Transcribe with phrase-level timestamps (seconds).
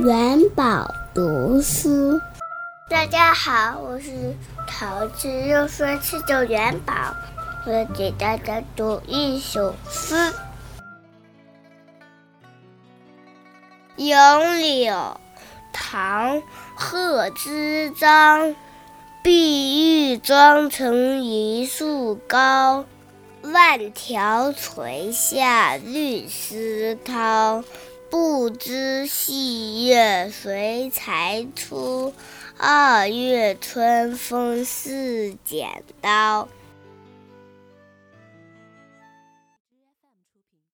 [0.00, 2.18] 元宝读书，
[2.88, 4.34] 大家好，我是
[4.66, 7.14] 桃子，又说吃叫元宝，
[7.66, 10.32] 我要给大家读一首诗。
[13.96, 15.20] 杨柳，
[15.70, 16.38] 唐·
[16.74, 18.56] 贺知章。
[19.22, 22.86] 碧玉妆成一树高，
[23.42, 27.62] 万条垂下绿丝绦。
[28.10, 32.12] 不知细叶谁裁出？
[32.58, 36.48] 二月春风似剪刀。